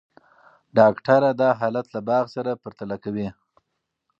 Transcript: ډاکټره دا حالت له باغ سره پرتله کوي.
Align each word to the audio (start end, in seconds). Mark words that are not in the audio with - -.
ډاکټره 0.77 1.29
دا 1.41 1.49
حالت 1.59 1.87
له 1.95 1.99
باغ 2.07 2.25
سره 2.35 2.59
پرتله 2.63 2.95
کوي. 3.03 3.27